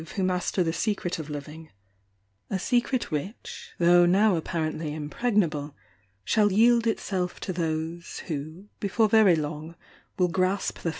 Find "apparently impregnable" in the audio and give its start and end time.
4.35-5.75